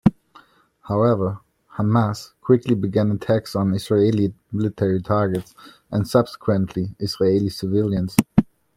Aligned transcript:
However, 0.87 1.41
Hamas 1.75 2.33
quickly 2.41 2.73
began 2.73 3.11
attacks 3.11 3.55
on 3.55 3.71
Israeli 3.75 4.33
military 4.51 4.99
targets, 4.99 5.53
and 5.91 6.07
subsequently, 6.07 6.95
Israeli 6.99 7.49
civilians. 7.49 8.15